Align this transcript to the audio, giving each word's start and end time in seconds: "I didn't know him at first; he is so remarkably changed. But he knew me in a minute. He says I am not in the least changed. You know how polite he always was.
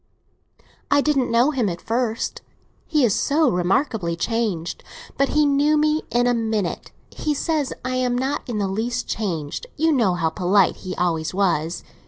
"I 0.89 1.01
didn't 1.01 1.29
know 1.29 1.51
him 1.51 1.69
at 1.69 1.79
first; 1.79 2.41
he 2.87 3.05
is 3.05 3.13
so 3.13 3.51
remarkably 3.51 4.15
changed. 4.15 4.83
But 5.15 5.29
he 5.29 5.45
knew 5.45 5.77
me 5.77 6.01
in 6.09 6.25
a 6.25 6.33
minute. 6.33 6.91
He 7.11 7.35
says 7.35 7.71
I 7.85 7.97
am 7.97 8.17
not 8.17 8.41
in 8.49 8.57
the 8.57 8.67
least 8.67 9.07
changed. 9.07 9.67
You 9.77 9.91
know 9.91 10.15
how 10.15 10.31
polite 10.31 10.77
he 10.77 10.95
always 10.95 11.35
was. 11.35 11.83